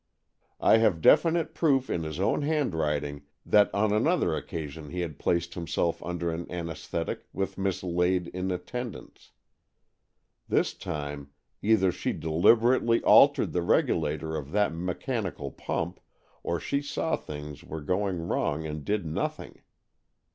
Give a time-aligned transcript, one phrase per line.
[0.59, 5.53] I have definite proof in his own handwriting that on another occasion he had placed
[5.53, 9.31] himself under an anaesthetic with Miss Lade in attendance.
[10.49, 11.29] This time,
[11.61, 15.99] either she deliberately altered the regulator of that mechanical pump,
[16.41, 19.61] or she saw that things were going wrong and did nothing.